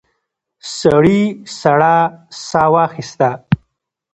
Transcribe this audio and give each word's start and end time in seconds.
سړي 0.77 1.21
سړه 1.59 1.95
ساه 2.47 2.67
واخیسته. 2.73 3.29